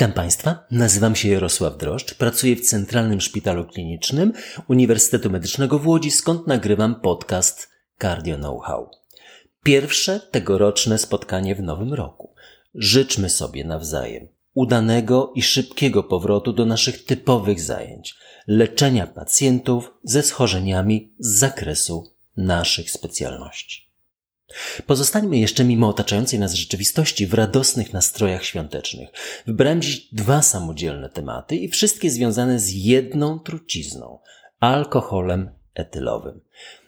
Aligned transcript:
Witam 0.00 0.12
Państwa, 0.12 0.66
nazywam 0.70 1.16
się 1.16 1.28
Jarosław 1.28 1.78
Droszcz, 1.78 2.14
pracuję 2.14 2.56
w 2.56 2.60
Centralnym 2.60 3.20
Szpitalu 3.20 3.64
Klinicznym 3.64 4.32
Uniwersytetu 4.68 5.30
Medycznego 5.30 5.78
w 5.78 5.86
Łodzi, 5.86 6.10
skąd 6.10 6.46
nagrywam 6.46 7.00
podcast 7.00 7.68
Cardio 8.00 8.36
Know-how. 8.36 8.90
Pierwsze 9.62 10.20
tegoroczne 10.20 10.98
spotkanie 10.98 11.54
w 11.54 11.62
nowym 11.62 11.94
roku. 11.94 12.34
Życzmy 12.74 13.30
sobie 13.30 13.64
nawzajem 13.64 14.28
udanego 14.54 15.32
i 15.34 15.42
szybkiego 15.42 16.02
powrotu 16.02 16.52
do 16.52 16.66
naszych 16.66 17.04
typowych 17.04 17.60
zajęć, 17.60 18.14
leczenia 18.46 19.06
pacjentów 19.06 19.92
ze 20.02 20.22
schorzeniami 20.22 21.14
z 21.18 21.38
zakresu 21.38 22.16
naszych 22.36 22.90
specjalności. 22.90 23.89
Pozostańmy 24.86 25.38
jeszcze 25.38 25.64
mimo 25.64 25.88
otaczającej 25.88 26.38
nas 26.38 26.54
rzeczywistości 26.54 27.26
w 27.26 27.34
radosnych 27.34 27.92
nastrojach 27.92 28.44
świątecznych. 28.44 29.08
Wybrałem 29.46 29.82
dziś 29.82 30.08
dwa 30.12 30.42
samodzielne 30.42 31.08
tematy 31.08 31.56
i 31.56 31.68
wszystkie 31.68 32.10
związane 32.10 32.60
z 32.60 32.72
jedną 32.72 33.38
trucizną 33.38 34.18
alkoholem 34.60 35.50
etylowym. 35.74 36.40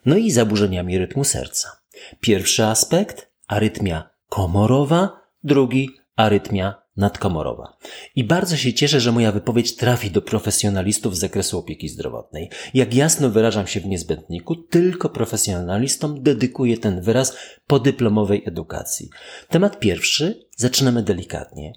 No 0.05 0.17
i 0.17 0.31
zaburzeniami 0.31 0.97
rytmu 0.97 1.23
serca. 1.23 1.71
Pierwszy 2.19 2.65
aspekt 2.65 3.29
arytmia 3.47 4.09
komorowa, 4.29 5.21
drugi 5.43 5.89
arytmia 6.15 6.82
nadkomorowa. 6.97 7.77
I 8.15 8.23
bardzo 8.23 8.57
się 8.57 8.73
cieszę, 8.73 8.99
że 8.99 9.11
moja 9.11 9.31
wypowiedź 9.31 9.75
trafi 9.75 10.11
do 10.11 10.21
profesjonalistów 10.21 11.15
z 11.15 11.19
zakresu 11.19 11.59
opieki 11.59 11.89
zdrowotnej. 11.89 12.49
Jak 12.73 12.93
jasno 12.93 13.29
wyrażam 13.29 13.67
się 13.67 13.79
w 13.79 13.85
niezbędniku, 13.85 14.55
tylko 14.55 15.09
profesjonalistom 15.09 16.23
dedykuję 16.23 16.77
ten 16.77 17.01
wyraz 17.01 17.37
po 17.67 17.79
dyplomowej 17.79 18.43
edukacji. 18.45 19.09
Temat 19.49 19.79
pierwszy 19.79 20.47
zaczynamy 20.57 21.03
delikatnie. 21.03 21.73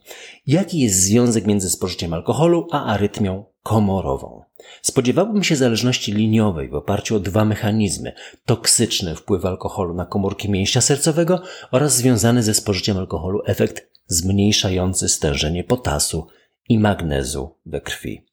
Jaki 0.46 0.80
jest 0.80 1.02
związek 1.02 1.46
między 1.46 1.70
spożyciem 1.70 2.14
alkoholu 2.14 2.66
a 2.72 2.84
arytmią 2.84 3.44
komorową? 3.66 4.42
Spodziewałbym 4.82 5.44
się 5.44 5.56
zależności 5.56 6.12
liniowej 6.12 6.68
w 6.68 6.74
oparciu 6.74 7.16
o 7.16 7.20
dwa 7.20 7.44
mechanizmy: 7.44 8.12
toksyczny 8.44 9.16
wpływ 9.16 9.44
alkoholu 9.44 9.94
na 9.94 10.06
komórki 10.06 10.50
mięśnia 10.50 10.80
sercowego 10.80 11.42
oraz 11.70 11.96
związany 11.96 12.42
ze 12.42 12.54
spożyciem 12.54 12.98
alkoholu 12.98 13.42
efekt 13.46 13.90
zmniejszający 14.06 15.08
stężenie 15.08 15.64
potasu 15.64 16.26
i 16.68 16.78
magnezu 16.78 17.54
we 17.66 17.80
krwi. 17.80 18.26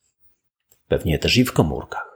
Pewnie 0.88 1.20
też 1.20 1.38
i 1.38 1.46
w 1.46 1.54
komórkach. 1.54 2.13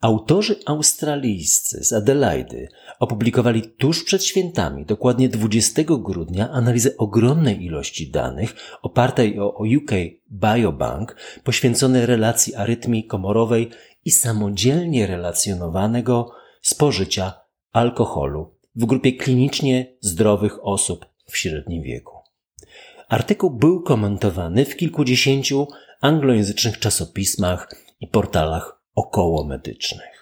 Autorzy 0.00 0.56
australijscy 0.66 1.84
z 1.84 1.92
Adelaidy 1.92 2.68
opublikowali 2.98 3.62
tuż 3.62 4.04
przed 4.04 4.24
świętami, 4.24 4.86
dokładnie 4.86 5.28
20 5.28 5.82
grudnia, 5.86 6.50
analizę 6.50 6.96
ogromnej 6.96 7.64
ilości 7.64 8.10
danych 8.10 8.54
opartej 8.82 9.40
o 9.40 9.62
UK 9.76 9.90
Biobank 10.30 11.16
poświęcone 11.44 12.06
relacji 12.06 12.54
arytmii 12.54 13.04
komorowej 13.04 13.70
i 14.04 14.10
samodzielnie 14.10 15.06
relacjonowanego 15.06 16.30
spożycia 16.62 17.32
alkoholu 17.72 18.54
w 18.76 18.84
grupie 18.84 19.12
klinicznie 19.12 19.96
zdrowych 20.00 20.64
osób 20.66 21.06
w 21.26 21.36
średnim 21.36 21.82
wieku. 21.82 22.16
Artykuł 23.08 23.50
był 23.50 23.82
komentowany 23.82 24.64
w 24.64 24.76
kilkudziesięciu 24.76 25.66
anglojęzycznych 26.00 26.78
czasopismach 26.78 27.74
i 28.00 28.06
portalach 28.06 28.79
okołomedycznych. 29.00 30.20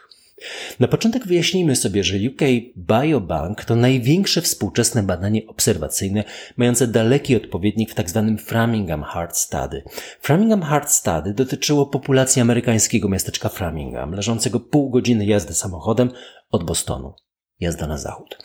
Na 0.80 0.88
początek 0.88 1.26
wyjaśnijmy 1.26 1.76
sobie, 1.76 2.04
że 2.04 2.16
UK 2.16 2.42
Biobank 2.76 3.64
to 3.64 3.76
największe 3.76 4.42
współczesne 4.42 5.02
badanie 5.02 5.46
obserwacyjne 5.46 6.24
mające 6.56 6.86
daleki 6.86 7.36
odpowiednik 7.36 7.90
w 7.90 7.94
tzw. 7.94 8.34
Tak 8.36 8.46
Framingham 8.46 9.02
Heart 9.02 9.36
Study. 9.36 9.82
Framingham 10.20 10.62
Heart 10.62 10.90
Study 10.90 11.34
dotyczyło 11.34 11.86
populacji 11.86 12.42
amerykańskiego 12.42 13.08
miasteczka 13.08 13.48
Framingham, 13.48 14.12
leżącego 14.12 14.60
pół 14.60 14.90
godziny 14.90 15.26
jazdy 15.26 15.54
samochodem 15.54 16.10
od 16.50 16.64
Bostonu 16.64 17.14
jazda 17.60 17.86
na 17.86 17.98
zachód. 17.98 18.38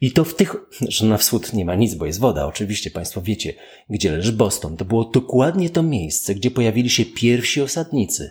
I 0.00 0.12
to 0.12 0.24
w 0.24 0.34
tych, 0.34 0.56
że 0.88 1.06
na 1.06 1.16
wschód 1.16 1.52
nie 1.52 1.64
ma 1.64 1.74
nic, 1.74 1.94
bo 1.94 2.06
jest 2.06 2.20
woda, 2.20 2.46
oczywiście 2.46 2.90
Państwo 2.90 3.22
wiecie, 3.22 3.54
gdzie 3.90 4.12
leży 4.12 4.32
Boston. 4.32 4.76
To 4.76 4.84
było 4.84 5.04
dokładnie 5.04 5.70
to 5.70 5.82
miejsce, 5.82 6.34
gdzie 6.34 6.50
pojawili 6.50 6.90
się 6.90 7.04
pierwsi 7.04 7.62
osadnicy. 7.62 8.30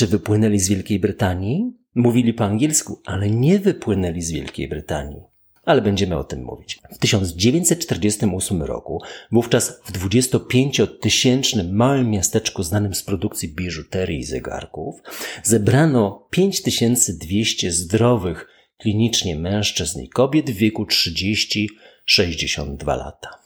Czy 0.00 0.06
wypłynęli 0.06 0.58
z 0.58 0.68
Wielkiej 0.68 1.00
Brytanii? 1.00 1.72
Mówili 1.94 2.34
po 2.34 2.44
angielsku, 2.44 3.00
ale 3.04 3.30
nie 3.30 3.58
wypłynęli 3.58 4.22
z 4.22 4.30
Wielkiej 4.30 4.68
Brytanii. 4.68 5.20
Ale 5.64 5.82
będziemy 5.82 6.16
o 6.16 6.24
tym 6.24 6.44
mówić. 6.44 6.78
W 6.92 6.98
1948 6.98 8.62
roku, 8.62 9.02
wówczas 9.32 9.80
w 9.84 9.92
25-tysięcznym 9.92 11.72
małym 11.72 12.10
miasteczku 12.10 12.62
znanym 12.62 12.94
z 12.94 13.02
produkcji 13.02 13.48
biżuterii 13.48 14.18
i 14.18 14.24
zegarków, 14.24 15.02
zebrano 15.42 16.26
5200 16.30 17.72
zdrowych, 17.72 18.48
klinicznie 18.78 19.36
mężczyzn 19.36 20.00
i 20.00 20.08
kobiet 20.08 20.50
w 20.50 20.54
wieku 20.54 20.84
30-62 20.84 22.86
lata. 22.86 23.39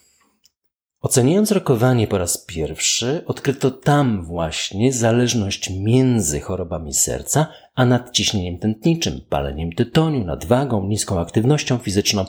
Oceniając 1.04 1.53
rokowanie 1.53 2.06
po 2.06 2.19
raz 2.19 2.38
pierwszy, 2.38 3.22
odkryto 3.26 3.70
tam 3.70 4.25
właśnie 4.25 4.92
zależność 4.92 5.70
między 5.70 6.41
chorobami 6.41 6.94
serca 6.94 7.47
a 7.75 7.84
nadciśnieniem 7.84 8.59
tętniczym, 8.59 9.20
paleniem 9.28 9.72
tytoniu, 9.72 10.25
nadwagą, 10.25 10.87
niską 10.87 11.20
aktywnością 11.20 11.78
fizyczną, 11.78 12.25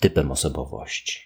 typem 0.00 0.30
osobowości. 0.30 1.20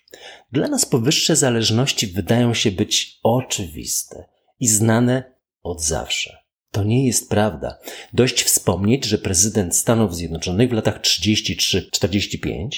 Dla 0.53 0.69
nas 0.69 0.86
powyższe 0.86 1.36
zależności 1.36 2.06
wydają 2.06 2.54
się 2.54 2.70
być 2.70 3.19
oczywiste 3.22 4.25
i 4.60 4.69
znane 4.69 5.34
od 5.62 5.82
zawsze. 5.82 6.36
To 6.70 6.84
nie 6.84 7.06
jest 7.06 7.30
prawda. 7.30 7.78
Dość 8.12 8.42
wspomnieć, 8.42 9.04
że 9.04 9.19
prezydent 9.19 9.76
Stanów 9.76 10.15
Zjednoczonych 10.15 10.70
w 10.70 10.72
latach 10.72 11.00
33-45 11.00 12.69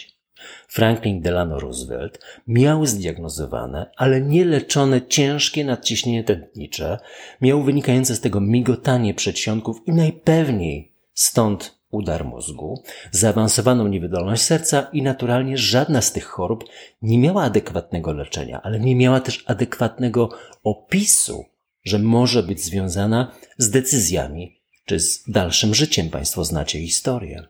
Franklin 0.69 1.21
Delano 1.21 1.61
Roosevelt 1.61 2.21
miał 2.47 2.87
zdiagnozowane, 2.87 3.91
ale 3.97 4.21
nieleczone 4.21 5.07
ciężkie 5.07 5.65
nadciśnienie 5.65 6.25
tętnicze, 6.25 6.99
miał 7.41 7.63
wynikające 7.63 8.15
z 8.15 8.21
tego 8.21 8.41
migotanie 8.41 9.15
przedsionków 9.15 9.77
i 9.87 9.93
najpewniej 9.93 10.93
stąd 11.15 11.81
udar 11.91 12.25
mózgu, 12.25 12.83
zaawansowaną 13.11 13.89
niewydolność 13.89 14.43
serca 14.43 14.89
i 14.93 15.03
naturalnie 15.03 15.59
żadna 15.59 16.01
z 16.01 16.13
tych 16.13 16.25
chorób 16.25 16.65
nie 17.03 17.19
miała 17.19 17.43
adekwatnego 17.43 18.13
leczenia, 18.13 18.63
ale 18.63 18.81
nie 18.81 18.97
miała 18.97 19.21
też 19.21 19.45
adekwatnego 19.47 20.31
opisu 20.65 21.45
że 21.85 21.99
może 21.99 22.43
być 22.43 22.65
związana 22.65 23.33
z 23.59 23.71
decyzjami 23.71 24.61
czy 24.85 25.01
z 25.01 25.25
dalszym 25.29 25.75
życiem. 25.75 26.11
Państwo 26.11 26.45
znacie 26.45 26.81
historię. 26.81 27.49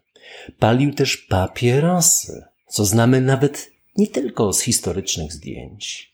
Palił 0.59 0.95
też 0.95 1.17
papierosy, 1.17 2.45
co 2.71 2.85
znamy 2.85 3.21
nawet 3.21 3.71
nie 3.97 4.07
tylko 4.07 4.53
z 4.53 4.61
historycznych 4.61 5.33
zdjęć. 5.33 6.13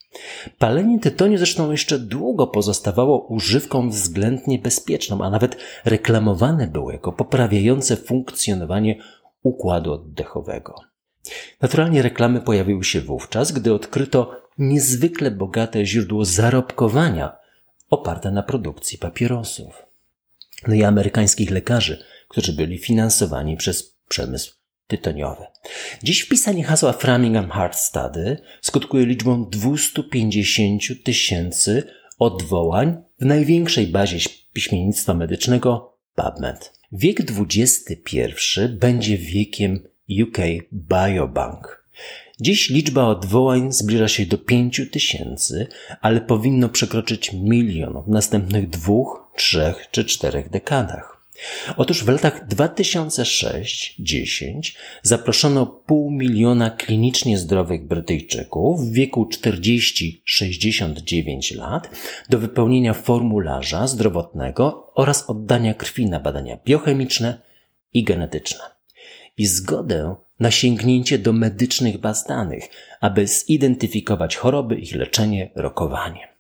Palenie 0.59 1.01
tytoniu 1.01 1.39
zresztą 1.39 1.71
jeszcze 1.71 1.99
długo 1.99 2.47
pozostawało 2.47 3.27
używką 3.27 3.91
względnie 3.91 4.59
bezpieczną, 4.59 5.25
a 5.25 5.31
nawet 5.31 5.57
reklamowane 5.85 6.67
było 6.67 6.93
jako 6.93 7.13
poprawiające 7.13 7.97
funkcjonowanie 7.97 9.03
układu 9.43 9.93
oddechowego. 9.93 10.75
Naturalnie 11.61 12.03
reklamy 12.03 12.41
pojawiły 12.41 12.85
się 12.85 13.01
wówczas, 13.01 13.53
gdy 13.53 13.75
odkryto 13.75 14.41
niezwykle 14.59 15.31
bogate 15.31 15.87
źródło 15.87 16.25
zarobkowania 16.25 17.37
oparte 17.91 18.31
na 18.31 18.43
produkcji 18.43 18.99
papierosów. 18.99 19.87
No 20.69 20.75
i 20.75 20.85
amerykańskich 20.85 21.51
lekarzy, 21.51 22.05
którzy 22.29 22.53
byli 22.53 22.79
finansowani 22.79 23.57
przez 23.57 23.97
przemysł 24.09 24.57
tytoniowy. 24.87 25.45
Dziś 26.03 26.21
wpisanie 26.21 26.65
hasła 26.65 26.93
Framingham 26.93 27.51
Heart 27.51 27.77
Study 27.79 28.37
skutkuje 28.61 29.07
liczbą 29.07 29.49
250 29.49 30.83
tysięcy 31.05 31.83
odwołań 32.19 32.97
w 33.21 33.25
największej 33.25 33.87
bazie 33.87 34.19
piśmiennictwa 34.53 35.15
medycznego 35.15 35.99
PubMed. 36.15 36.73
Wiek 36.93 37.21
XXI 37.21 38.21
będzie 38.71 39.19
wiekiem 39.19 39.89
UK 40.23 40.39
Biobank. 40.73 41.87
Dziś 42.41 42.71
liczba 42.71 43.05
odwołań 43.05 43.73
zbliża 43.73 44.09
się 44.09 44.27
do 44.27 44.39
pięciu 44.39 44.87
tysięcy, 44.87 45.67
ale 46.01 46.21
powinno 46.21 46.69
przekroczyć 46.69 47.33
milion 47.33 48.03
w 48.07 48.09
następnych 48.09 48.69
dwóch, 48.69 49.33
trzech 49.37 49.91
czy 49.91 50.05
czterech 50.05 50.51
dekadach. 50.51 51.16
Otóż 51.77 52.05
w 52.05 52.09
latach 52.09 52.49
2006-10 52.49 54.77
zaproszono 55.03 55.67
pół 55.67 56.11
miliona 56.11 56.71
klinicznie 56.71 57.39
zdrowych 57.39 57.87
Brytyjczyków 57.87 58.81
w 58.81 58.93
wieku 58.93 59.25
40-69 59.25 61.57
lat 61.57 61.91
do 62.31 62.39
wypełnienia 62.39 62.95
formularza 62.95 63.87
zdrowotnego 63.87 64.93
oraz 64.95 65.31
oddania 65.31 65.75
krwi 65.75 66.07
na 66.07 66.21
badania 66.21 66.59
biochemiczne 66.65 67.41
i 67.93 68.05
genetyczne. 68.05 68.65
I 69.39 69.47
zgodę 69.47 70.17
na 70.41 70.51
sięgnięcie 70.51 71.19
do 71.19 71.33
medycznych 71.33 71.99
baz 71.99 72.27
danych, 72.27 72.65
aby 73.01 73.27
zidentyfikować 73.27 74.37
choroby, 74.37 74.75
ich 74.75 74.95
leczenie, 74.95 75.51
rokowanie. 75.55 76.36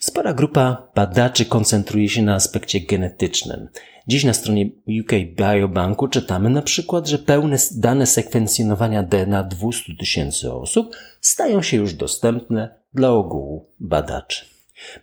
Spora 0.00 0.34
grupa 0.34 0.88
badaczy 0.94 1.44
koncentruje 1.44 2.08
się 2.08 2.22
na 2.22 2.34
aspekcie 2.34 2.80
genetycznym. 2.80 3.68
Dziś 4.08 4.24
na 4.24 4.34
stronie 4.34 4.70
UK 5.00 5.12
Biobanku 5.36 6.08
czytamy 6.08 6.50
na 6.50 6.62
przykład, 6.62 7.08
że 7.08 7.18
pełne 7.18 7.56
dane 7.74 8.06
sekwencjonowania 8.06 9.02
DNA 9.02 9.42
200 9.42 9.96
tysięcy 9.98 10.52
osób 10.52 10.96
stają 11.20 11.62
się 11.62 11.76
już 11.76 11.94
dostępne 11.94 12.74
dla 12.94 13.10
ogółu 13.10 13.66
badaczy. 13.80 14.44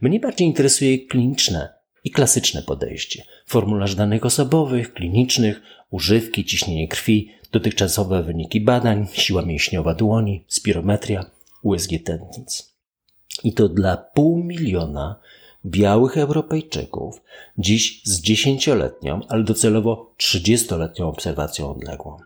Mnie 0.01 0.19
bardziej 0.19 0.47
interesuje 0.47 1.05
kliniczne 1.07 1.73
i 2.03 2.11
klasyczne 2.11 2.61
podejście. 2.61 3.23
Formularz 3.45 3.95
danych 3.95 4.25
osobowych, 4.25 4.93
klinicznych, 4.93 5.61
używki, 5.89 6.45
ciśnienie 6.45 6.87
krwi, 6.87 7.31
dotychczasowe 7.51 8.23
wyniki 8.23 8.61
badań, 8.61 9.07
siła 9.13 9.41
mięśniowa 9.41 9.93
dłoni, 9.93 10.45
spirometria, 10.47 11.25
USG 11.63 11.89
tętnic. 12.05 12.70
I 13.43 13.53
to 13.53 13.69
dla 13.69 13.97
pół 13.97 14.43
miliona 14.43 15.15
białych 15.65 16.17
Europejczyków, 16.17 17.21
dziś 17.57 18.01
z 18.05 18.21
dziesięcioletnią, 18.21 19.21
ale 19.29 19.43
docelowo 19.43 20.13
trzydziestoletnią 20.17 21.07
obserwacją 21.07 21.71
odległą. 21.71 22.17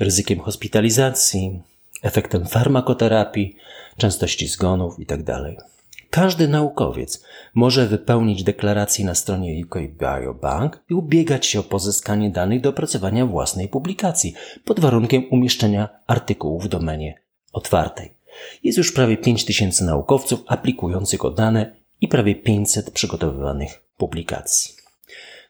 Ryzykiem 0.00 0.40
hospitalizacji, 0.40 1.62
efektem 2.02 2.46
farmakoterapii, 2.46 3.56
częstości 3.96 4.48
zgonów 4.48 4.98
itd. 4.98 5.24
Tak 5.24 5.78
każdy 6.10 6.48
naukowiec 6.48 7.24
może 7.54 7.86
wypełnić 7.86 8.44
deklarację 8.44 9.04
na 9.04 9.14
stronie 9.14 9.64
UK 9.64 9.74
Biobank 10.00 10.82
i 10.90 10.94
ubiegać 10.94 11.46
się 11.46 11.60
o 11.60 11.62
pozyskanie 11.62 12.30
danych 12.30 12.60
do 12.60 12.68
opracowania 12.68 13.26
własnej 13.26 13.68
publikacji 13.68 14.34
pod 14.64 14.80
warunkiem 14.80 15.24
umieszczenia 15.30 15.88
artykułu 16.06 16.60
w 16.60 16.68
domenie 16.68 17.20
otwartej. 17.52 18.17
Jest 18.64 18.78
już 18.78 18.92
prawie 18.92 19.16
5000 19.16 19.84
naukowców 19.84 20.40
aplikujących 20.46 21.24
o 21.24 21.30
dane 21.30 21.76
i 22.00 22.08
prawie 22.08 22.34
500 22.34 22.90
przygotowywanych 22.90 23.82
publikacji. 23.96 24.78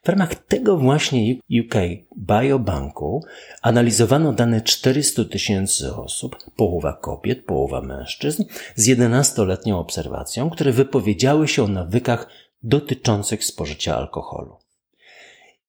W 0.03 0.09
ramach 0.09 0.35
tego 0.35 0.77
właśnie 0.77 1.35
UK 1.35 1.75
Biobanku 2.17 3.23
analizowano 3.61 4.33
dane 4.33 4.61
400 4.61 5.25
tysięcy 5.25 5.95
osób, 5.95 6.37
połowa 6.55 6.93
kobiet, 6.93 7.45
połowa 7.45 7.81
mężczyzn, 7.81 8.43
z 8.75 8.87
11-letnią 8.87 9.79
obserwacją, 9.79 10.49
które 10.49 10.71
wypowiedziały 10.71 11.47
się 11.47 11.63
o 11.63 11.67
nawykach 11.67 12.29
dotyczących 12.63 13.45
spożycia 13.45 13.97
alkoholu. 13.97 14.55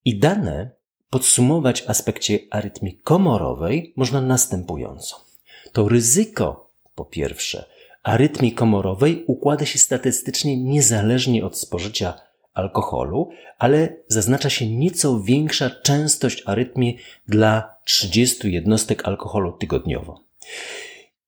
I 0.05 0.19
dane 0.19 0.71
podsumować 1.11 1.83
w 1.83 1.91
aspekcie 1.91 2.39
arytmii 2.51 2.97
komorowej 2.97 3.93
można 3.97 4.21
następująco. 4.21 5.25
To 5.73 5.89
ryzyko, 5.89 6.70
po 7.01 7.05
pierwsze, 7.05 7.65
arytmii 8.03 8.53
komorowej 8.53 9.25
układa 9.27 9.67
się 9.67 9.79
statystycznie 9.79 10.57
niezależnie 10.57 11.45
od 11.45 11.59
spożycia 11.59 12.21
alkoholu, 12.55 13.31
ale 13.59 13.97
zaznacza 14.09 14.51
się 14.51 14.69
nieco 14.69 15.21
większa 15.21 15.71
częstość 15.71 16.43
arytmii 16.47 16.99
dla 17.29 17.75
30 17.85 18.53
jednostek 18.53 19.09
alkoholu 19.09 19.53
tygodniowo. 19.53 20.21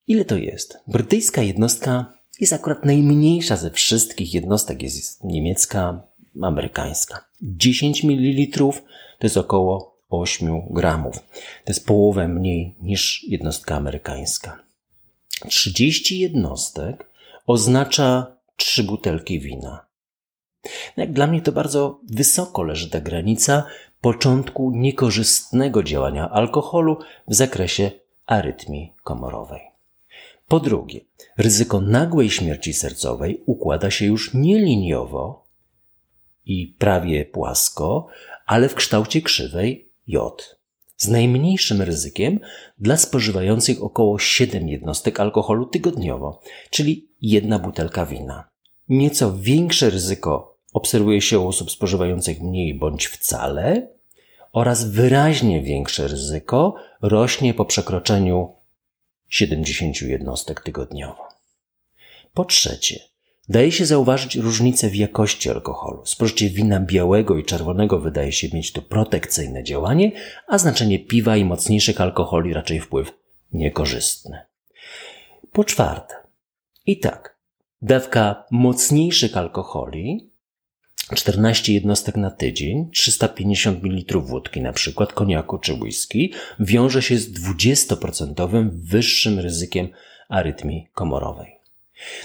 Ile 0.07 0.25
to 0.25 0.37
jest? 0.37 0.79
Brytyjska 0.87 1.43
jednostka 1.43 2.13
jest 2.41 2.53
akurat 2.53 2.85
najmniejsza 2.85 3.57
ze 3.57 3.71
wszystkich 3.71 4.35
jednostek, 4.35 4.83
jest 4.83 5.25
niemiecka, 5.25 6.03
amerykańska. 6.43 7.25
10 7.43 8.05
ml 8.05 8.57
to 9.19 9.27
jest 9.27 9.37
około 9.37 9.97
8 10.11 10.61
gramów. 10.71 11.17
To 11.65 11.69
jest 11.69 11.87
połowę 11.87 12.29
mniej 12.29 12.75
niż 12.81 13.25
jednostka 13.29 13.77
amerykańska. 13.77 14.72
30 15.49 16.19
jednostek 16.19 17.11
oznacza 17.47 18.37
3 18.57 18.85
butelki 18.85 19.41
wina. 19.41 19.87
Jak 20.97 21.13
dla 21.13 21.27
mnie 21.27 21.41
to 21.41 21.53
bardzo 21.53 22.01
wysoko 22.11 22.63
leży 22.63 22.91
ta 22.91 23.01
granica 23.01 23.65
początku 24.01 24.71
niekorzystnego 24.71 25.83
działania 25.83 26.31
alkoholu 26.31 26.99
w 27.29 27.35
zakresie 27.35 27.91
arytmii 28.27 28.93
komorowej. 29.03 29.61
Po 30.49 30.61
drugie, 30.61 31.01
ryzyko 31.39 31.81
nagłej 31.81 32.31
śmierci 32.31 32.73
sercowej 32.73 33.43
układa 33.47 33.91
się 33.91 34.07
już 34.07 34.35
nie 34.35 34.59
liniowo 34.59 35.47
i 36.45 36.77
prawie 36.79 37.25
płasko, 37.25 38.07
ale 38.47 38.69
w 38.69 38.75
kształcie 38.75 39.23
krzywej 39.23 39.93
J. 40.07 40.57
Z 41.03 41.09
najmniejszym 41.09 41.83
ryzykiem 41.83 42.41
dla 42.79 42.97
spożywających 42.97 43.83
około 43.83 44.19
7 44.19 44.69
jednostek 44.69 45.21
alkoholu 45.21 45.67
tygodniowo, 45.67 46.41
czyli 46.71 47.09
jedna 47.23 47.59
butelka 47.59 48.07
wina. 48.07 48.49
Nieco 48.89 49.39
większe 49.39 49.91
ryzyko 49.91 50.59
obserwuje 50.73 51.21
się 51.21 51.39
u 51.39 51.49
osób 51.49 51.71
spożywających 51.71 52.41
mniej 52.41 52.75
bądź 52.75 53.07
wcale 53.07 53.89
oraz 54.53 54.85
wyraźnie 54.85 55.63
większe 55.63 56.09
ryzyko 56.09 56.75
rośnie 57.01 57.55
po 57.55 57.65
przekroczeniu 57.65 58.55
70 59.29 60.03
jednostek 60.03 60.61
tygodniowo. 60.61 61.29
Po 62.35 62.45
trzecie, 62.45 63.01
daje 63.49 63.73
się 63.73 63.87
zauważyć 63.87 64.37
różnicę 64.37 64.89
w 64.89 64.97
jakości 64.97 65.51
alkoholu. 65.51 66.07
Spożycie 66.07 66.51
wina 66.51 66.81
białego 66.81 67.39
i 67.39 67.45
czerwonego 67.45 68.01
wydaje 68.01 68.33
się 68.33 68.49
mieć 68.53 68.73
tu 68.73 68.83
protekcyjne 68.83 69.65
działanie, 69.65 70.13
a 70.49 70.59
znaczenie 70.59 70.99
piwa 70.99 71.37
i 71.37 71.45
mocniejszych 71.45 72.01
alkoholi 72.01 72.55
raczej 72.55 72.81
wpływ 72.81 73.13
niekorzystny. 73.53 74.39
Po 75.53 75.65
czwarte, 75.65 76.15
i 76.87 76.99
tak, 76.99 77.37
dawka 77.83 78.45
mocniejszych 78.51 79.37
alkoholi 79.37 80.33
14 81.15 81.73
jednostek 81.73 82.17
na 82.17 82.31
tydzień, 82.31 82.91
350 82.91 83.83
ml 83.83 84.21
wódki, 84.21 84.61
na 84.61 84.73
przykład 84.73 85.13
koniaku 85.13 85.59
czy 85.59 85.75
whisky, 85.75 86.33
wiąże 86.61 87.03
się 87.03 87.19
z 87.19 87.33
20% 87.33 88.71
wyższym 88.73 89.39
ryzykiem 89.39 89.89
arytmii 90.29 90.89
komorowej. 90.95 91.62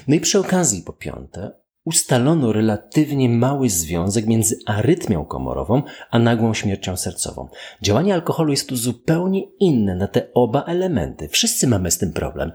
No 0.07 0.15
i 0.15 0.19
przy 0.19 0.39
okazji, 0.39 0.81
po 0.81 0.93
piąte, 0.93 1.51
ustalono 1.85 2.53
relatywnie 2.53 3.29
mały 3.29 3.69
związek 3.69 4.25
między 4.25 4.59
arytmią 4.65 5.25
komorową 5.25 5.81
a 6.09 6.19
nagłą 6.19 6.53
śmiercią 6.53 6.97
sercową. 6.97 7.47
Działanie 7.81 8.13
alkoholu 8.13 8.51
jest 8.51 8.69
tu 8.69 8.75
zupełnie 8.75 9.41
inne 9.59 9.95
na 9.95 10.07
te 10.07 10.33
oba 10.33 10.63
elementy. 10.63 11.27
Wszyscy 11.27 11.67
mamy 11.67 11.91
z 11.91 11.97
tym 11.97 12.13
problem. 12.13 12.51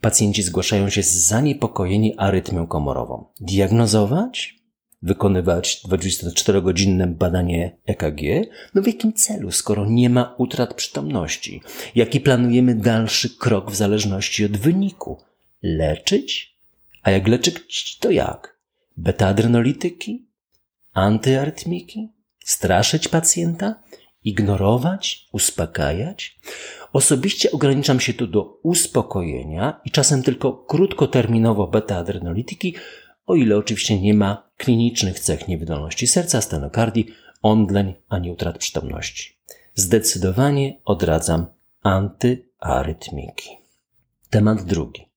Pacjenci 0.00 0.42
zgłaszają 0.42 0.88
się 0.88 1.02
z 1.02 1.12
zaniepokojeni 1.12 2.14
arytmią 2.18 2.66
komorową. 2.66 3.24
Diagnozować? 3.40 4.60
wykonywać 5.02 5.82
24-godzinne 5.88 7.06
badanie 7.06 7.76
EKG? 7.86 8.50
No 8.74 8.82
w 8.82 8.86
jakim 8.86 9.12
celu, 9.12 9.50
skoro 9.50 9.86
nie 9.86 10.10
ma 10.10 10.34
utrat 10.38 10.74
przytomności? 10.74 11.62
Jaki 11.94 12.20
planujemy 12.20 12.74
dalszy 12.74 13.36
krok 13.38 13.70
w 13.70 13.74
zależności 13.74 14.44
od 14.44 14.56
wyniku? 14.56 15.18
Leczyć? 15.62 16.56
A 17.02 17.10
jak 17.10 17.28
leczyć, 17.28 17.98
to 17.98 18.10
jak? 18.10 18.60
Beta-adrenolityki? 18.96 20.26
Antyarytmiki? 20.92 22.08
Straszyć 22.44 23.08
pacjenta? 23.08 23.82
Ignorować? 24.24 25.28
Uspokajać? 25.32 26.38
Osobiście 26.92 27.50
ograniczam 27.50 28.00
się 28.00 28.14
tu 28.14 28.26
do 28.26 28.58
uspokojenia 28.62 29.80
i 29.84 29.90
czasem 29.90 30.22
tylko 30.22 30.52
krótkoterminowo 30.52 31.66
beta-adrenolityki, 31.66 32.74
o 33.26 33.34
ile 33.34 33.56
oczywiście 33.56 34.00
nie 34.00 34.14
ma 34.14 34.50
klinicznych 34.56 35.20
cech 35.20 35.48
niewydolności 35.48 36.06
serca, 36.06 36.40
stenokardii, 36.40 37.06
omdleń 37.42 37.94
ani 38.08 38.30
utrat 38.30 38.58
przytomności. 38.58 39.36
Zdecydowanie 39.74 40.80
odradzam 40.84 41.46
antyarytmiki. 41.82 43.50
Temat 44.30 44.62
drugi. 44.62 45.09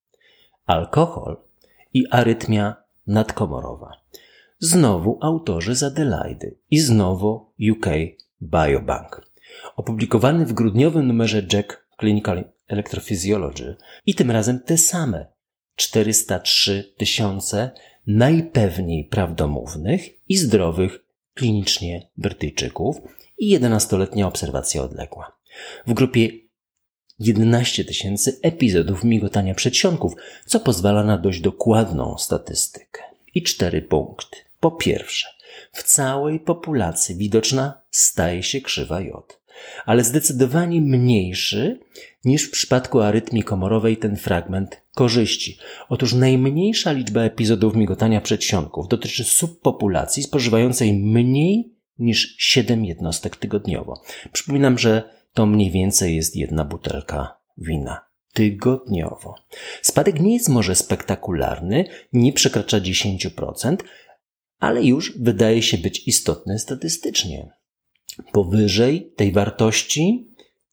Alkohol 0.65 1.37
i 1.93 2.07
arytmia 2.11 2.75
nadkomorowa. 3.07 3.91
Znowu 4.59 5.19
autorzy 5.21 5.75
z 5.75 5.83
Adelaide 5.83 6.51
i 6.71 6.79
znowu 6.79 7.51
UK 7.71 7.85
Biobank. 8.41 9.21
Opublikowany 9.75 10.45
w 10.45 10.53
grudniowym 10.53 11.07
numerze 11.07 11.41
Jack 11.53 11.87
Clinical 11.99 12.43
Electrophysiology 12.67 13.75
i 14.05 14.15
tym 14.15 14.31
razem 14.31 14.59
te 14.59 14.77
same 14.77 15.25
403 15.75 16.93
tysiące 16.97 17.71
najpewniej 18.07 19.05
prawdomównych 19.05 20.29
i 20.29 20.37
zdrowych 20.37 20.99
klinicznie 21.33 22.07
Brytyjczyków 22.17 22.97
i 23.37 23.59
11-letnia 23.59 24.27
obserwacja 24.27 24.83
odległa. 24.83 25.37
W 25.87 25.93
grupie 25.93 26.29
11 27.27 27.85
tysięcy 27.85 28.39
epizodów 28.41 29.03
migotania 29.03 29.53
przedsionków, 29.53 30.13
co 30.45 30.59
pozwala 30.59 31.03
na 31.03 31.17
dość 31.17 31.41
dokładną 31.41 32.17
statystykę. 32.17 33.01
I 33.35 33.43
cztery 33.43 33.81
punkty. 33.81 34.37
Po 34.59 34.71
pierwsze, 34.71 35.27
w 35.71 35.83
całej 35.83 36.39
populacji 36.39 37.15
widoczna 37.15 37.81
staje 37.91 38.43
się 38.43 38.61
krzywa 38.61 39.01
J. 39.01 39.39
ale 39.85 40.03
zdecydowanie 40.03 40.81
mniejszy 40.81 41.79
niż 42.25 42.43
w 42.43 42.51
przypadku 42.51 43.01
arytmii 43.01 43.43
komorowej 43.43 43.97
ten 43.97 44.17
fragment 44.17 44.81
korzyści. 44.95 45.57
Otóż 45.89 46.13
najmniejsza 46.13 46.91
liczba 46.91 47.21
epizodów 47.21 47.75
migotania 47.75 48.21
przedsionków 48.21 48.87
dotyczy 48.87 49.23
subpopulacji 49.23 50.23
spożywającej 50.23 50.93
mniej 50.93 51.73
niż 51.99 52.35
7 52.37 52.85
jednostek 52.85 53.35
tygodniowo. 53.35 54.01
Przypominam, 54.31 54.77
że 54.77 55.03
to 55.33 55.45
mniej 55.45 55.71
więcej 55.71 56.15
jest 56.15 56.35
jedna 56.35 56.65
butelka 56.65 57.37
wina 57.57 58.13
tygodniowo. 58.33 59.35
Spadek 59.81 60.19
nie 60.19 60.33
jest 60.33 60.49
może 60.49 60.75
spektakularny, 60.75 61.85
nie 62.13 62.33
przekracza 62.33 62.79
10%, 62.79 63.77
ale 64.59 64.83
już 64.83 65.17
wydaje 65.17 65.61
się 65.61 65.77
być 65.77 66.07
istotny 66.07 66.59
statystycznie. 66.59 67.49
Powyżej 68.31 69.11
tej 69.15 69.31
wartości 69.31 70.27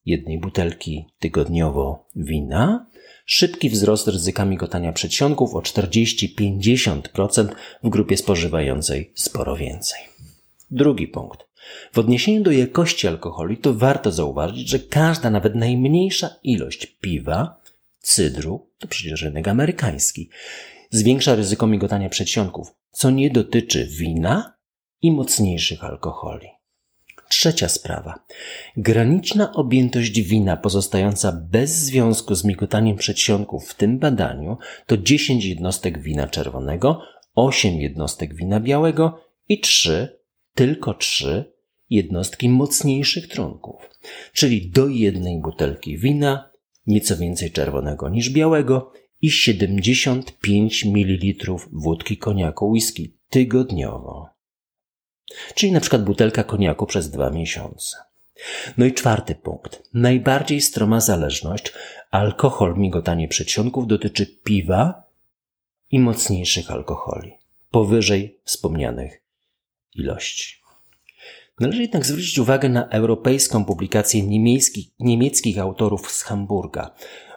jednej 0.05 0.39
butelki 0.39 1.05
tygodniowo 1.19 2.07
wina, 2.15 2.87
szybki 3.25 3.69
wzrost 3.69 4.07
ryzyka 4.07 4.45
migotania 4.45 4.93
przedsionków 4.93 5.55
o 5.55 5.59
40-50% 5.59 7.47
w 7.83 7.89
grupie 7.89 8.17
spożywającej 8.17 9.11
sporo 9.15 9.55
więcej. 9.55 10.01
Drugi 10.71 11.07
punkt. 11.07 11.50
W 11.93 11.99
odniesieniu 11.99 12.43
do 12.43 12.51
jakości 12.51 13.07
alkoholi 13.07 13.57
to 13.57 13.73
warto 13.73 14.11
zauważyć, 14.11 14.69
że 14.69 14.79
każda, 14.79 15.29
nawet 15.29 15.55
najmniejsza 15.55 16.29
ilość 16.43 16.85
piwa, 16.85 17.61
cydru, 17.99 18.67
to 18.79 18.87
przecież 18.87 19.21
rynek 19.21 19.47
amerykański, 19.47 20.29
zwiększa 20.89 21.35
ryzyko 21.35 21.67
migotania 21.67 22.09
przedsionków, 22.09 22.75
co 22.91 23.09
nie 23.09 23.29
dotyczy 23.29 23.87
wina 23.87 24.53
i 25.01 25.11
mocniejszych 25.11 25.83
alkoholi. 25.83 26.47
Trzecia 27.29 27.69
sprawa. 27.69 28.19
Graniczna 28.77 29.53
objętość 29.53 30.21
wina 30.21 30.57
pozostająca 30.57 31.31
bez 31.31 31.71
związku 31.71 32.35
z 32.35 32.43
migotaniem 32.43 32.97
przedsionków 32.97 33.69
w 33.69 33.75
tym 33.75 33.99
badaniu 33.99 34.57
to 34.85 34.97
10 34.97 35.45
jednostek 35.45 36.01
wina 36.01 36.27
czerwonego, 36.27 37.01
8 37.35 37.73
jednostek 37.73 38.35
wina 38.35 38.59
białego 38.59 39.21
i 39.49 39.59
3, 39.59 40.19
tylko 40.55 40.93
3 40.93 41.50
jednostki 41.91 42.49
mocniejszych 42.49 43.27
trunków, 43.27 43.89
czyli 44.33 44.69
do 44.69 44.87
jednej 44.87 45.41
butelki 45.41 45.97
wina 45.97 46.51
nieco 46.87 47.17
więcej 47.17 47.51
czerwonego 47.51 48.09
niż 48.09 48.29
białego 48.29 48.91
i 49.21 49.31
75 49.31 50.85
ml 50.85 51.53
wódki 51.71 52.17
koniaku 52.17 52.69
whisky 52.69 53.13
tygodniowo. 53.29 54.29
Czyli 55.55 55.71
na 55.71 55.79
przykład 55.79 56.03
butelka 56.03 56.43
koniaku 56.43 56.85
przez 56.85 57.09
dwa 57.09 57.29
miesiące. 57.29 57.97
No 58.77 58.85
i 58.85 58.93
czwarty 58.93 59.35
punkt. 59.35 59.83
Najbardziej 59.93 60.61
stroma 60.61 61.01
zależność, 61.01 61.73
alkohol, 62.11 62.77
migotanie 62.77 63.27
przedsionków 63.27 63.87
dotyczy 63.87 64.25
piwa 64.25 65.03
i 65.91 65.99
mocniejszych 65.99 66.71
alkoholi, 66.71 67.31
powyżej 67.71 68.39
wspomnianych 68.43 69.21
ilości. 69.95 70.60
Należy 71.61 71.81
jednak 71.81 72.05
zwrócić 72.05 72.39
uwagę 72.39 72.69
na 72.69 72.87
europejską 72.89 73.65
publikację 73.65 74.23
niemieckich, 74.23 74.87
niemieckich 74.99 75.59
autorów 75.59 76.11
z 76.11 76.23
Hamburga, 76.23 76.95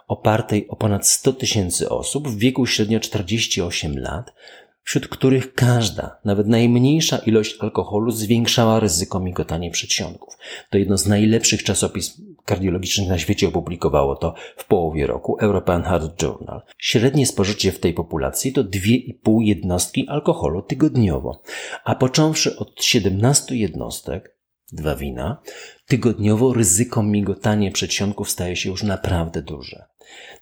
opartej 0.08 0.68
o 0.68 0.76
ponad 0.76 1.06
100 1.06 1.32
tysięcy 1.32 1.88
osób 1.88 2.28
w 2.28 2.38
wieku 2.38 2.66
średnio 2.66 3.00
48 3.00 3.98
lat, 3.98 4.34
wśród 4.82 5.08
których 5.08 5.54
każda, 5.54 6.18
nawet 6.24 6.46
najmniejsza 6.46 7.18
ilość 7.18 7.56
alkoholu 7.60 8.10
zwiększała 8.10 8.80
ryzyko 8.80 9.20
migotania 9.20 9.70
przedsionków. 9.70 10.38
To 10.70 10.78
jedno 10.78 10.98
z 10.98 11.06
najlepszych 11.06 11.62
czasopism 11.62 12.33
kardiologicznych 12.44 13.08
na 13.08 13.18
świecie 13.18 13.48
opublikowało 13.48 14.16
to 14.16 14.34
w 14.56 14.64
połowie 14.64 15.06
roku 15.06 15.36
European 15.40 15.82
Heart 15.82 16.22
Journal. 16.22 16.62
Średnie 16.78 17.26
spożycie 17.26 17.72
w 17.72 17.80
tej 17.80 17.94
populacji 17.94 18.52
to 18.52 18.64
2,5 18.64 19.42
jednostki 19.42 20.08
alkoholu 20.08 20.62
tygodniowo, 20.62 21.42
a 21.84 21.94
począwszy 21.94 22.56
od 22.58 22.84
17 22.84 23.56
jednostek, 23.56 24.33
dwa 24.74 24.96
wina, 24.96 25.42
tygodniowo 25.86 26.52
ryzyko 26.52 27.02
migotania 27.02 27.70
przedsionków 27.70 28.30
staje 28.30 28.56
się 28.56 28.70
już 28.70 28.82
naprawdę 28.82 29.42
duże. 29.42 29.84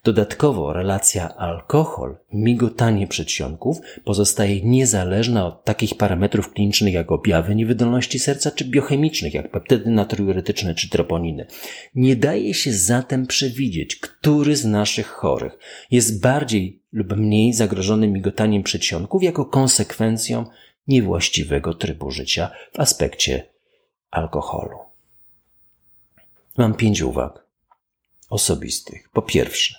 Dodatkowo 0.03 0.73
relacja 0.73 1.35
alkohol-migotanie 1.35 3.07
przedsionków 3.07 3.77
pozostaje 4.03 4.61
niezależna 4.61 5.47
od 5.47 5.65
takich 5.65 5.97
parametrów 5.97 6.53
klinicznych 6.53 6.93
jak 6.93 7.11
objawy 7.11 7.55
niewydolności 7.55 8.19
serca 8.19 8.51
czy 8.51 8.65
biochemicznych 8.65 9.33
jak 9.33 9.51
peptydy 9.51 9.89
natriuretyczne 9.89 10.75
czy 10.75 10.89
troponiny. 10.89 11.45
Nie 11.95 12.15
daje 12.15 12.53
się 12.53 12.73
zatem 12.73 13.27
przewidzieć, 13.27 13.95
który 13.95 14.55
z 14.55 14.65
naszych 14.65 15.07
chorych 15.07 15.57
jest 15.91 16.21
bardziej 16.21 16.83
lub 16.91 17.17
mniej 17.17 17.53
zagrożony 17.53 18.07
migotaniem 18.07 18.63
przedsionków 18.63 19.23
jako 19.23 19.45
konsekwencją 19.45 20.45
niewłaściwego 20.87 21.73
trybu 21.73 22.11
życia 22.11 22.51
w 22.73 22.79
aspekcie 22.79 23.52
alkoholu. 24.13 24.79
Mam 26.57 26.73
pięć 26.73 27.01
uwag 27.01 27.45
osobistych. 28.29 29.09
Po 29.09 29.21
pierwsze, 29.21 29.75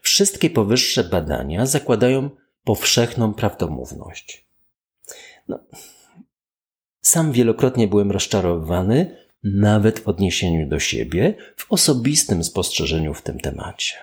wszystkie 0.00 0.50
powyższe 0.50 1.04
badania 1.04 1.66
zakładają 1.66 2.30
powszechną 2.64 3.34
prawdomówność. 3.34 4.44
No, 5.48 5.58
sam 7.00 7.32
wielokrotnie 7.32 7.88
byłem 7.88 8.10
rozczarowany, 8.10 9.26
nawet 9.44 9.98
w 9.98 10.08
odniesieniu 10.08 10.68
do 10.68 10.78
siebie, 10.78 11.34
w 11.56 11.72
osobistym 11.72 12.44
spostrzeżeniu 12.44 13.14
w 13.14 13.22
tym 13.22 13.40
temacie. 13.40 13.94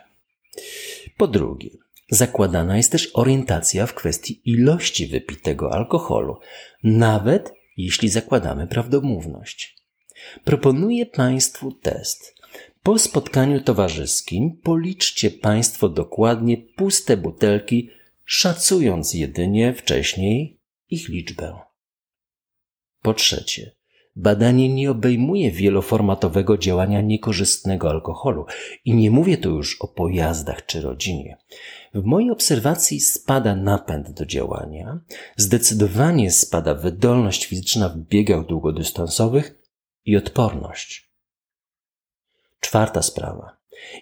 Po 1.18 1.28
drugie, 1.28 1.70
zakładana 2.12 2.78
jest 2.78 2.92
też 2.92 3.12
orientacja 3.14 3.86
w 3.86 3.94
kwestii 3.94 4.42
ilości 4.46 5.08
wypitego 5.08 5.74
alkoholu, 5.74 6.40
nawet 6.84 7.57
jeśli 7.78 8.10
zakładamy 8.10 8.68
prawdomówność. 8.68 9.78
Proponuję 10.44 11.06
Państwu 11.06 11.72
test. 11.72 12.36
Po 12.84 13.00
spotkaniu 13.00 13.62
towarzyskim 13.62 14.58
policzcie 14.64 15.32
Państwo 15.32 15.90
dokładnie 15.90 16.58
puste 16.58 17.18
butelki, 17.18 17.90
szacując 18.26 19.14
jedynie 19.14 19.74
wcześniej 19.74 20.60
ich 20.90 21.10
liczbę. 21.10 21.60
Po 23.02 23.14
trzecie, 23.14 23.77
badanie 24.18 24.74
nie 24.74 24.92
obejmuje 24.92 25.52
wieloformatowego 25.52 26.58
działania 26.58 27.02
niekorzystnego 27.02 27.90
alkoholu 27.90 28.46
i 28.86 28.94
nie 28.94 29.12
mówię 29.12 29.38
tu 29.38 29.50
już 29.56 29.82
o 29.82 29.88
pojazdach 29.88 30.66
czy 30.66 30.82
rodzinie. 30.82 31.38
W 31.94 32.04
mojej 32.04 32.32
obserwacji 32.32 33.00
spada 33.00 33.56
napęd 33.56 34.12
do 34.12 34.26
działania, 34.26 35.00
zdecydowanie 35.36 36.32
spada 36.32 36.76
wydolność 36.76 37.46
fizyczna 37.46 37.90
w 37.90 37.98
biegach 37.98 38.46
długodystansowych 38.46 39.62
i 40.06 40.18
odporność. 40.18 41.12
Czwarta 42.60 43.02
sprawa. 43.02 43.58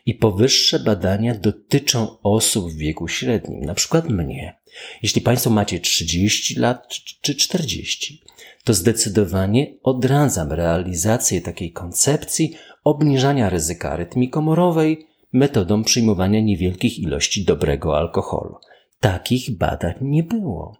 I 0.06 0.14
powyższe 0.14 0.80
badania 0.80 1.36
dotyczą 1.36 2.18
osób 2.24 2.72
w 2.72 2.76
wieku 2.76 3.08
średnim, 3.08 3.66
na 3.66 3.74
przykład 3.74 4.10
mnie. 4.10 4.56
Jeśli 5.04 5.22
Państwo 5.22 5.50
macie 5.50 5.80
30 5.80 6.60
lat 6.60 6.90
czy 7.22 7.36
40, 7.36 8.22
to 8.64 8.74
zdecydowanie 8.74 9.74
odradzam 9.84 10.52
realizację 10.52 11.42
takiej 11.42 11.72
koncepcji 11.72 12.56
obniżania 12.84 13.50
ryzyka 13.50 13.92
arytmii 13.92 14.30
komorowej 14.30 15.08
metodą 15.34 15.84
przyjmowania 15.84 16.42
niewielkich 16.42 17.00
ilości 17.00 17.46
dobrego 17.46 17.98
alkoholu. 17.98 18.56
Takich 19.00 19.58
badań 19.58 19.94
nie 20.02 20.24
było. 20.24 20.78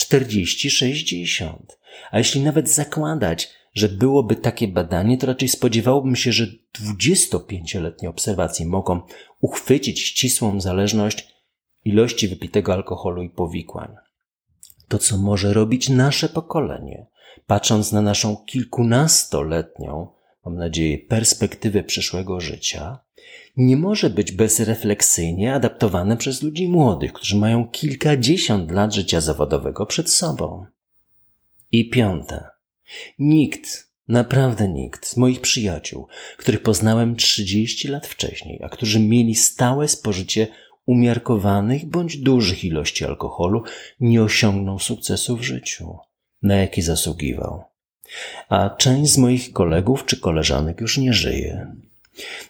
40-60. 0.00 1.52
A 2.10 2.18
jeśli 2.18 2.40
nawet 2.40 2.70
zakładać, 2.70 3.48
że 3.74 3.88
byłoby 3.88 4.36
takie 4.36 4.68
badanie, 4.68 5.18
to 5.18 5.26
raczej 5.26 5.48
spodziewałbym 5.48 6.16
się, 6.16 6.32
że 6.32 6.46
25-letnie 6.80 8.08
obserwacje 8.08 8.66
mogą 8.66 9.00
uchwycić 9.40 10.00
ścisłą 10.00 10.60
zależność 10.60 11.35
ilości 11.86 12.28
wypitego 12.28 12.72
alkoholu 12.72 13.22
i 13.22 13.30
powikłań. 13.30 13.94
To, 14.88 14.98
co 14.98 15.16
może 15.16 15.52
robić 15.52 15.88
nasze 15.88 16.28
pokolenie, 16.28 17.06
patrząc 17.46 17.92
na 17.92 18.02
naszą 18.02 18.36
kilkunastoletnią, 18.36 20.08
mam 20.44 20.56
nadzieję, 20.56 20.98
perspektywę 20.98 21.84
przyszłego 21.84 22.40
życia, 22.40 22.98
nie 23.56 23.76
może 23.76 24.10
być 24.10 24.32
bezrefleksyjnie 24.32 25.54
adaptowane 25.54 26.16
przez 26.16 26.42
ludzi 26.42 26.68
młodych, 26.68 27.12
którzy 27.12 27.36
mają 27.36 27.68
kilkadziesiąt 27.68 28.70
lat 28.70 28.94
życia 28.94 29.20
zawodowego 29.20 29.86
przed 29.86 30.10
sobą. 30.10 30.66
I 31.72 31.90
piąte. 31.90 32.44
Nikt, 33.18 33.90
naprawdę 34.08 34.68
nikt 34.68 35.06
z 35.06 35.16
moich 35.16 35.40
przyjaciół, 35.40 36.06
których 36.36 36.62
poznałem 36.62 37.16
30 37.16 37.88
lat 37.88 38.06
wcześniej, 38.06 38.60
a 38.62 38.68
którzy 38.68 39.00
mieli 39.00 39.34
stałe 39.34 39.88
spożycie 39.88 40.46
umiarkowanych 40.86 41.86
bądź 41.86 42.16
dużych 42.16 42.64
ilości 42.64 43.04
alkoholu, 43.04 43.62
nie 44.00 44.22
osiągnął 44.22 44.78
sukcesu 44.78 45.36
w 45.36 45.42
życiu, 45.42 45.98
na 46.42 46.56
jaki 46.56 46.82
zasługiwał. 46.82 47.64
A 48.48 48.70
część 48.70 49.12
z 49.12 49.18
moich 49.18 49.52
kolegów 49.52 50.06
czy 50.06 50.20
koleżanek 50.20 50.80
już 50.80 50.98
nie 50.98 51.12
żyje. 51.12 51.76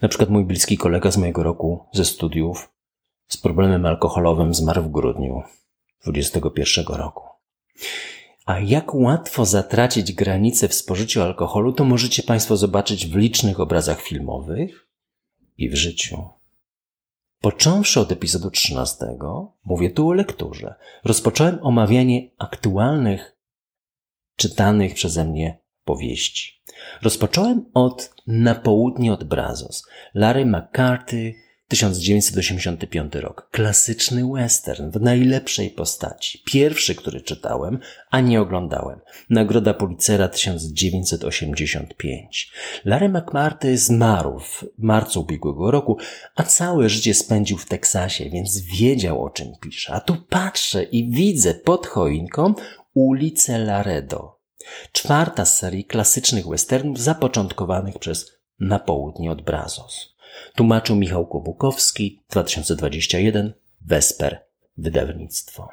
Na 0.03 0.09
przykład 0.09 0.31
mój 0.31 0.45
bliski 0.45 0.79
kolega 0.79 1.11
z 1.11 1.17
mojego 1.17 1.43
roku 1.43 1.85
ze 1.93 2.05
studiów 2.05 2.73
z 3.29 3.37
problemem 3.37 3.87
alkoholowym 3.87 4.55
zmarł 4.55 4.83
w 4.83 4.91
grudniu 4.91 5.43
21 6.07 6.87
roku. 6.87 7.23
A 8.47 8.61
jak 8.61 8.95
łatwo 8.95 9.45
zatracić 9.45 10.13
granice 10.13 10.69
w 10.69 10.75
spożyciu 10.75 11.23
alkoholu, 11.23 11.73
to 11.73 11.85
możecie 11.85 12.23
Państwo 12.23 12.57
zobaczyć 12.57 13.07
w 13.07 13.17
licznych 13.17 13.61
obrazach 13.61 14.01
filmowych 14.01 14.89
i 15.59 15.71
w 15.71 15.75
życiu. 15.75 16.36
Począwszy 17.41 18.01
od 18.01 18.13
epizodu 18.13 18.51
13, 18.51 19.07
mówię 19.65 19.91
tu 19.91 20.09
o 20.09 20.13
lekturze, 20.13 20.75
rozpocząłem 21.05 21.59
omawianie 21.63 22.31
aktualnych, 22.39 23.37
czytanych 24.37 24.95
przeze 24.95 25.25
mnie 25.25 25.59
powieści. 25.85 26.63
Rozpocząłem 27.03 27.71
od 27.75 28.15
Na 28.27 28.55
południe 28.55 29.13
od 29.13 29.25
Brazos, 29.25 29.87
Larry 30.15 30.47
McCarthy, 30.47 31.35
1985 31.69 33.15
rok. 33.15 33.49
Klasyczny 33.51 34.33
western 34.33 34.91
w 34.91 35.01
najlepszej 35.01 35.71
postaci. 35.71 36.43
Pierwszy, 36.47 36.95
który 36.95 37.21
czytałem, 37.21 37.79
a 38.11 38.21
nie 38.21 38.41
oglądałem. 38.41 39.01
Nagroda 39.31 39.75
Pulitzera 39.75 40.29
1985. 40.29 42.53
Larry 42.85 43.09
McMarty 43.09 43.79
zmarł 43.79 44.39
w 44.39 44.65
marcu 44.79 45.21
ubiegłego 45.21 45.71
roku, 45.71 45.99
a 46.35 46.43
całe 46.43 46.89
życie 46.89 47.15
spędził 47.15 47.59
w 47.59 47.67
Teksasie, 47.67 48.31
więc 48.31 48.61
wiedział 48.61 49.25
o 49.25 49.31
czym 49.31 49.53
pisze. 49.61 49.93
A 49.93 50.01
tu 50.01 50.17
patrzę 50.29 50.83
i 50.83 51.11
widzę 51.11 51.55
pod 51.55 51.87
choinką 51.87 52.55
ulicę 52.95 53.59
Laredo. 53.59 54.37
Czwarta 54.93 55.45
z 55.45 55.59
serii 55.59 55.85
klasycznych 55.85 56.49
westernów 56.49 57.01
zapoczątkowanych 57.01 57.99
przez 57.99 58.33
Na 58.61 58.79
południe 58.79 59.31
od 59.31 59.43
Brazos. 59.43 60.16
Tłumaczył 60.55 60.97
Michał 60.97 61.27
Kłobukowski, 61.27 62.21
2021, 62.31 63.53
Wesper, 63.81 64.47
wydawnictwo. 64.77 65.69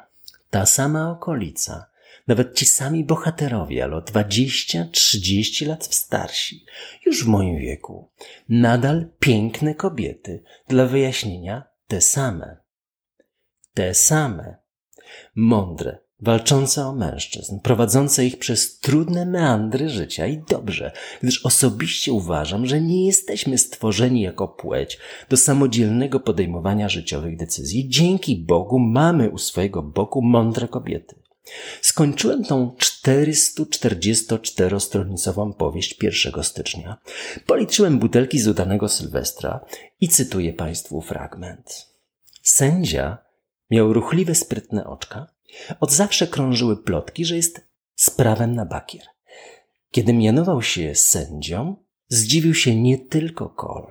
Ta 0.50 0.66
sama 0.66 1.10
okolica, 1.10 1.86
nawet 2.26 2.54
ci 2.54 2.66
sami 2.66 3.04
bohaterowie, 3.04 3.84
ale 3.84 3.96
o 3.96 4.00
20-30 4.00 5.66
lat 5.66 5.94
starsi, 5.94 6.64
już 7.06 7.24
w 7.24 7.28
moim 7.28 7.58
wieku, 7.58 8.10
nadal 8.48 9.08
piękne 9.18 9.74
kobiety, 9.74 10.42
dla 10.68 10.86
wyjaśnienia 10.86 11.64
te 11.88 12.00
same. 12.00 12.56
Te 13.74 13.94
same. 13.94 14.56
Mądre, 15.34 15.98
walczące 16.24 16.86
o 16.86 16.92
mężczyzn, 16.92 17.60
prowadzące 17.60 18.26
ich 18.26 18.38
przez 18.38 18.78
trudne 18.78 19.26
meandry 19.26 19.88
życia 19.88 20.26
i 20.26 20.42
dobrze, 20.48 20.92
gdyż 21.22 21.46
osobiście 21.46 22.12
uważam, 22.12 22.66
że 22.66 22.80
nie 22.80 23.06
jesteśmy 23.06 23.58
stworzeni 23.58 24.20
jako 24.20 24.48
płeć 24.48 24.98
do 25.28 25.36
samodzielnego 25.36 26.20
podejmowania 26.20 26.88
życiowych 26.88 27.36
decyzji. 27.36 27.88
Dzięki 27.88 28.36
Bogu 28.36 28.78
mamy 28.78 29.30
u 29.30 29.38
swojego 29.38 29.82
boku 29.82 30.22
mądre 30.22 30.68
kobiety. 30.68 31.24
Skończyłem 31.80 32.44
tą 32.44 32.76
444-stronicową 32.78 35.52
powieść 35.52 36.02
1 36.02 36.44
stycznia. 36.44 36.98
Policzyłem 37.46 37.98
butelki 37.98 38.38
z 38.38 38.48
udanego 38.48 38.88
Sylwestra 38.88 39.64
i 40.00 40.08
cytuję 40.08 40.52
Państwu 40.52 41.00
fragment. 41.00 41.86
Sędzia 42.42 43.18
miał 43.70 43.92
ruchliwe, 43.92 44.34
sprytne 44.34 44.86
oczka, 44.86 45.33
od 45.80 45.92
zawsze 45.92 46.26
krążyły 46.26 46.76
plotki, 46.76 47.24
że 47.24 47.36
jest 47.36 47.66
sprawem 47.94 48.54
na 48.54 48.66
bakier. 48.66 49.02
Kiedy 49.90 50.12
mianował 50.12 50.62
się 50.62 50.94
sędzią, 50.94 51.76
zdziwił 52.08 52.54
się 52.54 52.74
nie 52.74 52.98
tylko 52.98 53.48
Kol, 53.48 53.86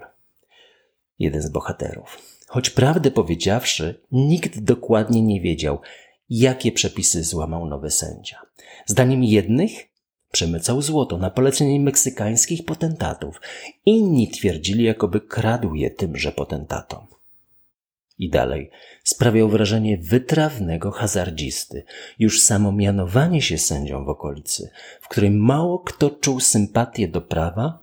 jeden 1.20 1.41
z 1.41 1.50
bohaterów. 1.50 2.17
Choć 2.48 2.70
prawdę 2.70 3.12
powiedziawszy, 3.12 4.01
nikt 4.12 4.60
dokładnie 4.60 5.22
nie 5.22 5.41
wiedział, 5.41 5.79
jakie 6.29 6.72
przepisy 6.72 7.24
złamał 7.24 7.66
nowy 7.66 7.92
sędzia. 7.92 8.42
Zdaniem 8.85 9.24
jednych 9.24 9.72
przemycał 10.31 10.81
złoto 10.81 11.18
na 11.18 11.29
polecenie 11.29 11.79
meksykańskich 11.79 12.66
potentatów, 12.66 13.42
inni 13.85 14.27
twierdzili, 14.27 14.83
jakoby 14.83 15.22
kradł 15.22 15.75
je 15.75 15.92
tymże 15.92 16.31
potentatom. 16.31 17.07
I 18.24 18.29
dalej 18.29 18.70
sprawiał 19.03 19.50
wrażenie 19.50 19.98
wytrawnego 19.98 20.92
hazardzisty. 20.92 21.83
Już 22.20 22.42
samo 22.42 22.72
mianowanie 22.72 23.42
się 23.42 23.57
sędzią 23.57 24.05
w 24.05 24.09
okolicy, 24.09 24.70
w 25.01 25.07
której 25.07 25.31
mało 25.31 25.79
kto 25.79 26.09
czuł 26.09 26.40
sympatię 26.40 27.07
do 27.07 27.22
prawa, 27.22 27.79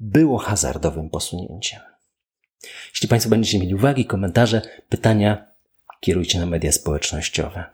było 0.00 0.38
hazardowym 0.38 1.10
posunięciem. 1.10 1.80
Jeśli 2.90 3.08
Państwo 3.08 3.30
będziecie 3.30 3.58
mieli 3.58 3.74
uwagi, 3.74 4.04
komentarze, 4.04 4.62
pytania, 4.88 5.46
kierujcie 6.00 6.38
na 6.38 6.46
media 6.46 6.72
społecznościowe. 6.72 7.64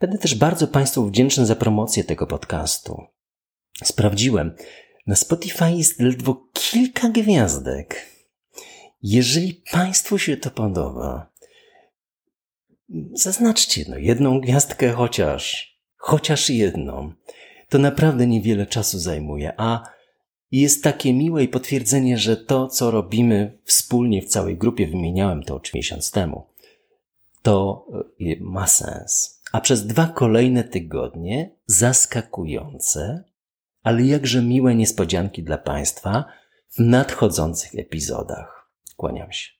Będę 0.00 0.18
też 0.18 0.34
bardzo 0.34 0.68
Państwu 0.68 1.06
wdzięczny 1.06 1.46
za 1.46 1.56
promocję 1.56 2.04
tego 2.04 2.26
podcastu. 2.26 3.02
Sprawdziłem, 3.84 4.56
na 5.06 5.16
Spotify 5.16 5.72
jest 5.72 6.00
ledwo 6.00 6.46
kilka 6.52 7.08
gwiazdek. 7.08 8.06
Jeżeli 9.02 9.62
Państwu 9.72 10.18
się 10.18 10.36
to 10.36 10.50
podoba, 10.50 11.30
zaznaczcie 13.12 13.84
no, 13.88 13.98
jedną 13.98 14.40
gwiazdkę 14.40 14.92
chociaż, 14.92 15.74
chociaż 15.96 16.50
jedną. 16.50 17.12
To 17.68 17.78
naprawdę 17.78 18.26
niewiele 18.26 18.66
czasu 18.66 18.98
zajmuje, 18.98 19.52
a 19.56 19.82
jest 20.50 20.84
takie 20.84 21.14
miłe 21.14 21.44
i 21.44 21.48
potwierdzenie, 21.48 22.18
że 22.18 22.36
to, 22.36 22.68
co 22.68 22.90
robimy 22.90 23.58
wspólnie 23.64 24.22
w 24.22 24.28
całej 24.28 24.56
grupie, 24.56 24.86
wymieniałem 24.86 25.42
to 25.42 25.60
miesiąc 25.74 26.10
temu, 26.10 26.46
to 27.42 27.86
e, 28.20 28.24
ma 28.40 28.66
sens. 28.66 29.40
A 29.52 29.60
przez 29.60 29.86
dwa 29.86 30.06
kolejne 30.06 30.64
tygodnie 30.64 31.50
zaskakujące, 31.66 33.24
ale 33.82 34.02
jakże 34.02 34.42
miłe 34.42 34.74
niespodzianki 34.74 35.42
dla 35.42 35.58
Państwa 35.58 36.24
w 36.70 36.78
nadchodzących 36.78 37.74
epizodach. 37.74 38.59
Kłaniam 39.00 39.32
się. 39.32 39.50